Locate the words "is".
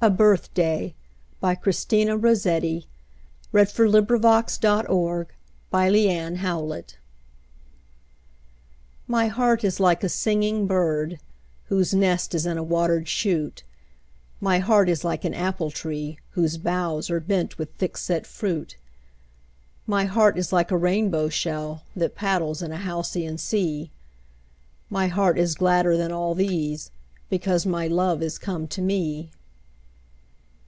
9.62-9.78, 12.34-12.46, 14.88-15.04, 20.38-20.50, 25.38-25.54, 28.22-28.38